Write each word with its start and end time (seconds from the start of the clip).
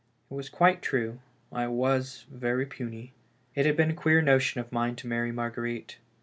It 0.31 0.33
was 0.33 0.49
quite 0.49 0.81
true. 0.81 1.19
I 1.51 1.67
was 1.67 2.25
very 2.31 2.65
puny. 2.65 3.13
It 3.53 3.67
had 3.67 3.77
been 3.77 3.91
a 3.91 3.93
queer 3.93 4.19
notion 4.23 4.59
of 4.59 4.71
mine 4.71 4.95
to 4.95 5.05
marry 5.05 5.31
Marguerite. 5.31 5.99